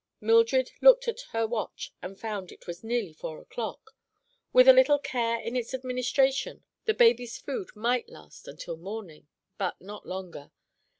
[0.19, 3.91] Mildred looked at her watch and found it was nearly four o'clock.
[4.51, 9.27] With a little care in its administration the baby's food might last until morning,
[9.59, 10.49] but not longer.